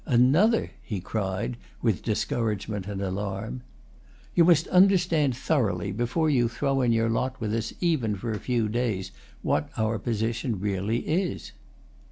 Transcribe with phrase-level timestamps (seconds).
[0.07, 3.61] "Another?" he cried, with discouragement and alarm.
[4.33, 8.39] "You must understand thoroughly, before you throw in your lot with us even for a
[8.39, 9.11] few days,
[9.43, 11.51] what our position really is."